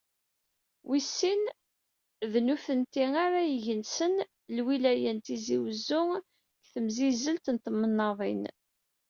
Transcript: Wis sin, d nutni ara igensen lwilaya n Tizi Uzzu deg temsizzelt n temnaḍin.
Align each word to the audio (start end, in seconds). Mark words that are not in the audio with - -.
Wis 0.89 1.07
sin, 1.17 1.41
d 2.31 2.33
nutni 2.45 3.05
ara 3.25 3.41
igensen 3.55 4.15
lwilaya 4.55 5.11
n 5.13 5.19
Tizi 5.25 5.57
Uzzu 5.67 6.01
deg 6.17 6.23
temsizzelt 6.73 7.45
n 7.51 7.57
temnaḍin. 7.63 8.43